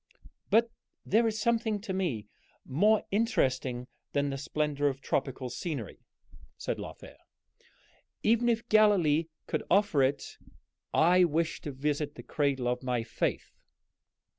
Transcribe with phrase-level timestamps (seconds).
[0.49, 0.71] "But
[1.05, 2.27] there is something to me
[2.65, 5.99] more interesting than the splendor of tropical scenery,"
[6.57, 7.17] said Lothair,
[8.23, 10.39] "even if Galilee could offer it.
[10.91, 13.51] I wish to visit the cradle of my faith."